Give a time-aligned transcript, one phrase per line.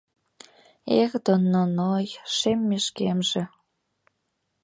[0.99, 3.43] Эх, донноной, шем межгемже